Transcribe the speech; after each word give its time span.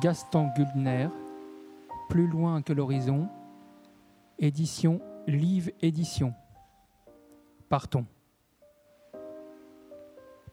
Gaston 0.00 0.48
Gulbner, 0.56 1.08
Plus 2.08 2.26
loin 2.26 2.62
que 2.62 2.72
l'horizon, 2.72 3.28
édition 4.38 5.00
Live 5.26 5.70
Édition. 5.82 6.32
Partons. 7.68 8.06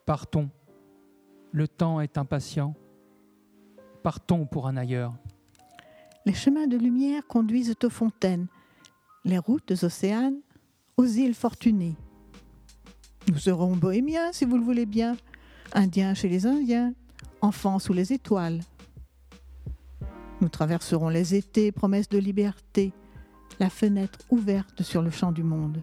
Partons. 0.06 0.50
Le 1.54 1.68
temps 1.70 2.02
est 2.02 2.18
impatient. 2.18 2.76
Partons 4.04 4.46
pour 4.46 4.68
un 4.68 4.76
ailleurs. 4.76 5.14
Les 6.26 6.34
chemins 6.34 6.68
de 6.68 6.78
lumière 6.78 7.26
conduisent 7.26 7.74
aux 7.82 7.90
fontaines, 7.90 8.48
les 9.24 9.38
routes 9.38 9.72
océanes, 9.82 10.42
aux 10.98 11.06
îles 11.06 11.36
fortunées. 11.36 11.96
Nous 13.30 13.38
serons 13.38 13.78
bohémiens, 13.78 14.34
si 14.34 14.44
vous 14.44 14.58
le 14.58 14.64
voulez 14.64 14.86
bien, 14.86 15.16
indiens 15.74 16.14
chez 16.14 16.28
les 16.28 16.46
Indiens, 16.46 16.94
enfants 17.40 17.80
sous 17.80 17.94
les 17.94 18.12
étoiles. 18.12 18.60
Nous 20.40 20.50
traverserons 20.50 21.10
les 21.10 21.34
étés, 21.34 21.72
promesses 21.72 22.10
de 22.10 22.20
liberté, 22.20 22.94
la 23.60 23.70
fenêtre 23.70 24.20
ouverte 24.30 24.84
sur 24.84 25.02
le 25.02 25.10
champ 25.10 25.32
du 25.32 25.44
monde. 25.44 25.82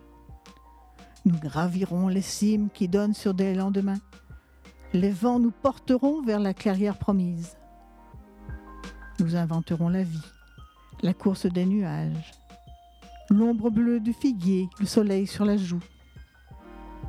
Nous 1.25 1.37
gravirons 1.39 2.09
les 2.09 2.23
cimes 2.23 2.69
qui 2.73 2.87
donnent 2.87 3.15
sur 3.15 3.35
des 3.35 3.55
lendemains. 3.55 4.01
Les 4.93 5.11
vents 5.11 5.41
nous 5.41 5.51
porteront 5.51 6.23
vers 6.23 6.39
la 6.39 6.55
clairière 6.55 6.99
promise. 6.99 7.57
Nous 9.19 9.35
inventerons 9.35 9.89
la 9.89 10.05
vie, 10.05 10.31
la 11.03 11.15
course 11.15 11.47
des 11.47 11.67
nuages, 11.67 12.33
l'ombre 13.31 13.71
bleue 13.71 14.01
du 14.01 14.13
figuier, 14.13 14.69
le 14.79 14.87
soleil 14.87 15.27
sur 15.27 15.45
la 15.45 15.57
joue. 15.57 15.83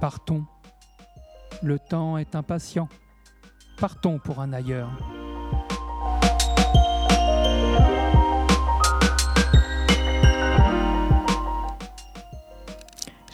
Partons. 0.01 0.45
Le 1.61 1.77
temps 1.77 2.17
est 2.17 2.35
impatient. 2.35 2.89
Partons 3.77 4.19
pour 4.19 4.39
un 4.39 4.53
ailleurs. 4.53 5.24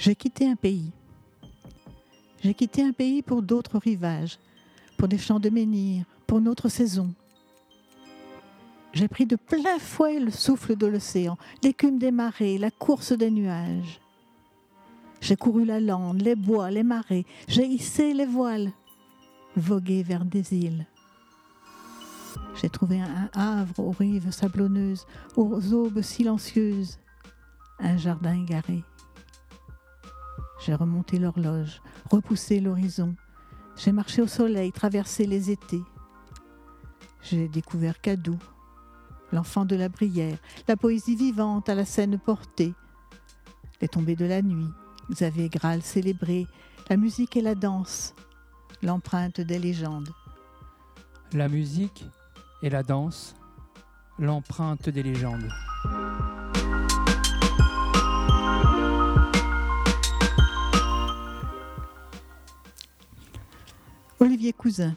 J'ai 0.01 0.15
quitté 0.15 0.49
un 0.49 0.55
pays. 0.55 0.89
J'ai 2.43 2.55
quitté 2.55 2.81
un 2.81 2.91
pays 2.91 3.21
pour 3.21 3.43
d'autres 3.43 3.77
rivages, 3.77 4.39
pour 4.97 5.07
des 5.07 5.19
champs 5.19 5.39
de 5.39 5.51
menhir, 5.51 6.05
pour 6.25 6.41
notre 6.41 6.69
saison. 6.69 7.13
J'ai 8.93 9.07
pris 9.07 9.27
de 9.27 9.35
plein 9.35 9.77
fouet 9.77 10.19
le 10.19 10.31
souffle 10.31 10.75
de 10.75 10.87
l'océan, 10.87 11.37
l'écume 11.61 11.99
des 11.99 12.09
marées, 12.09 12.57
la 12.57 12.71
course 12.71 13.11
des 13.11 13.29
nuages. 13.29 14.01
J'ai 15.21 15.35
couru 15.35 15.65
la 15.65 15.79
lande, 15.79 16.23
les 16.23 16.35
bois, 16.35 16.71
les 16.71 16.81
marais, 16.81 17.25
j'ai 17.47 17.67
hissé 17.67 18.15
les 18.15 18.25
voiles, 18.25 18.71
vogué 19.55 20.01
vers 20.01 20.25
des 20.25 20.55
îles. 20.55 20.87
J'ai 22.59 22.69
trouvé 22.69 23.01
un 23.01 23.29
havre 23.35 23.77
aux 23.77 23.91
rives 23.91 24.31
sablonneuses, 24.31 25.05
aux 25.35 25.73
aubes 25.73 26.01
silencieuses, 26.01 26.97
un 27.77 27.97
jardin 27.97 28.33
égaré. 28.33 28.83
J'ai 30.63 30.75
remonté 30.75 31.17
l'horloge, 31.17 31.81
repoussé 32.09 32.59
l'horizon. 32.59 33.15
J'ai 33.77 33.91
marché 33.91 34.21
au 34.21 34.27
soleil, 34.27 34.71
traversé 34.71 35.25
les 35.25 35.49
étés. 35.49 35.81
J'ai 37.23 37.47
découvert 37.47 37.99
Cadou, 37.99 38.37
l'enfant 39.31 39.65
de 39.65 39.75
la 39.75 39.89
brière, 39.89 40.37
la 40.67 40.77
poésie 40.77 41.15
vivante 41.15 41.67
à 41.69 41.75
la 41.75 41.85
scène 41.85 42.19
portée, 42.19 42.73
les 43.81 43.87
tombées 43.87 44.15
de 44.15 44.25
la 44.25 44.41
nuit, 44.41 44.69
Xavier 45.09 45.49
Graal 45.49 45.81
célébré, 45.81 46.45
la 46.89 46.97
musique 46.97 47.37
et 47.37 47.41
la 47.41 47.55
danse, 47.55 48.13
l'empreinte 48.83 49.41
des 49.41 49.57
légendes. 49.57 50.09
La 51.33 51.47
musique 51.47 52.05
et 52.61 52.69
la 52.69 52.83
danse, 52.83 53.35
l'empreinte 54.19 54.89
des 54.89 55.03
légendes. 55.03 55.49
Olivier 64.21 64.53
Cousin, 64.53 64.95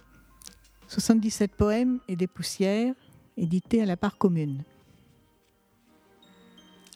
77 0.87 1.53
poèmes 1.53 1.99
et 2.09 2.15
des 2.15 2.27
poussières, 2.27 2.95
édités 3.39 3.81
à 3.81 3.87
la 3.87 3.97
part 3.97 4.19
commune. 4.19 4.65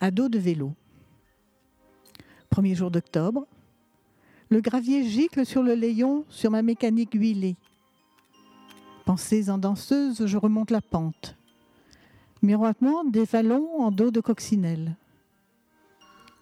Ado 0.03 0.28
de 0.28 0.38
vélo. 0.38 0.75
Premier 2.50 2.75
jour 2.75 2.91
d'octobre. 2.91 3.47
Le 4.50 4.61
gravier 4.61 5.09
gicle 5.09 5.47
sur 5.47 5.62
le 5.62 5.72
layon 5.72 6.27
sur 6.28 6.50
ma 6.50 6.61
mécanique 6.61 7.15
huilée. 7.15 7.56
Pensées 9.06 9.49
en 9.49 9.56
danseuse, 9.56 10.27
je 10.27 10.37
remonte 10.37 10.71
la 10.71 10.83
pente. 10.83 11.34
Miroitement, 12.43 13.05
des 13.05 13.25
vallons 13.25 13.81
en 13.81 13.91
dos 13.91 14.11
de 14.11 14.21
coccinelle. 14.21 14.97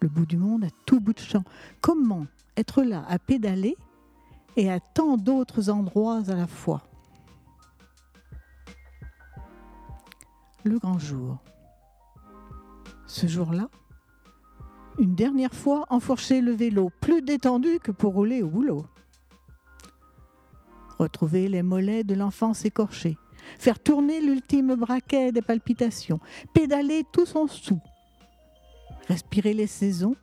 Le 0.01 0.09
bout 0.09 0.25
du 0.25 0.35
monde 0.35 0.65
à 0.65 0.69
tout 0.85 0.99
bout 0.99 1.13
de 1.13 1.19
champ. 1.19 1.45
Comment 1.79 2.27
être 2.57 2.83
là 2.83 3.05
à 3.07 3.17
pédaler 3.19 3.77
et 4.57 4.71
à 4.71 4.79
tant 4.79 5.17
d'autres 5.17 5.69
endroits 5.69 6.23
à 6.27 6.35
la 6.35 6.47
fois. 6.47 6.81
Le 10.63 10.79
grand 10.79 10.99
jour. 10.99 11.37
Ce 13.05 13.27
jour-là, 13.27 13.69
une 14.97 15.15
dernière 15.15 15.53
fois 15.53 15.85
enfourcher 15.89 16.41
le 16.41 16.51
vélo, 16.51 16.91
plus 16.99 17.21
détendu 17.21 17.79
que 17.79 17.91
pour 17.91 18.15
rouler 18.15 18.41
au 18.41 18.49
boulot. 18.49 18.85
Retrouver 20.97 21.47
les 21.47 21.61
mollets 21.61 22.03
de 22.03 22.15
l'enfance 22.15 22.65
écorchée, 22.65 23.15
faire 23.59 23.79
tourner 23.79 24.19
l'ultime 24.19 24.73
braquet 24.75 25.31
des 25.31 25.43
palpitations, 25.43 26.19
pédaler 26.53 27.03
tout 27.13 27.27
son 27.27 27.47
sou, 27.47 27.79
respirer 29.07 29.53
les 29.53 29.67
saisons 29.67 30.15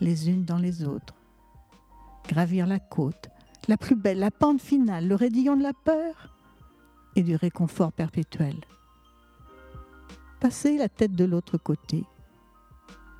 les 0.00 0.30
unes 0.30 0.44
dans 0.44 0.58
les 0.58 0.84
autres, 0.84 1.14
gravir 2.28 2.66
la 2.66 2.78
côte, 2.78 3.28
la 3.70 3.76
plus 3.76 3.94
belle, 3.94 4.18
la 4.18 4.32
pente 4.32 4.60
finale, 4.60 5.06
le 5.06 5.14
raidillon 5.14 5.56
de 5.56 5.62
la 5.62 5.72
peur 5.72 6.34
et 7.14 7.22
du 7.22 7.36
réconfort 7.36 7.92
perpétuel. 7.92 8.56
Passer 10.40 10.76
la 10.76 10.88
tête 10.88 11.12
de 11.12 11.24
l'autre 11.24 11.56
côté, 11.56 12.02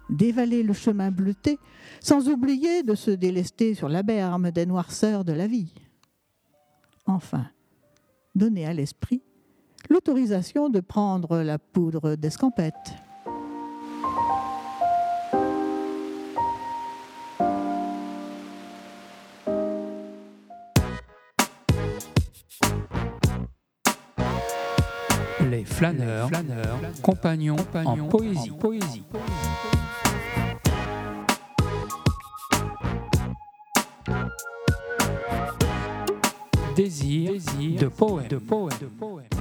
dévaler 0.09 0.65
le 0.65 0.73
chemin 0.73 1.13
bleuté, 1.13 1.61
sans 2.01 2.29
oublier 2.29 2.83
de 2.83 2.97
se 2.97 3.13
délester 3.13 3.75
sur 3.75 3.89
la 3.89 4.03
berme 4.03 4.51
des 4.51 4.67
noirceurs 4.67 5.25
de 5.25 5.33
la 5.33 5.47
vie. 5.47 5.73
Enfin, 7.07 7.47
donner 8.35 8.67
à 8.67 8.73
l'esprit 8.73 9.23
l'autorisation 9.89 10.69
de 10.69 10.81
prendre 10.81 11.43
la 11.43 11.61
poudre 11.61 12.17
d'escampette. 12.17 12.97
Les 25.61 25.67
flâneurs, 25.67 26.29
flâneurs 26.29 26.79
compagnons, 27.03 27.57
compagnons 27.57 28.07
en 28.07 28.09
poésie. 28.09 28.51
En 28.51 28.55
poésie. 28.55 29.03
Désir, 36.75 37.33
Désir 37.33 37.79
de 37.79 37.89
poète, 37.89 38.31
de 38.31 38.39
poète, 38.39 38.81
de 38.81 38.87
poète. 38.87 39.35